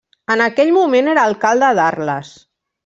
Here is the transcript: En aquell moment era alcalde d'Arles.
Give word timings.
En 0.35 0.41
aquell 0.45 0.71
moment 0.79 1.11
era 1.13 1.27
alcalde 1.33 1.71
d'Arles. 1.81 2.35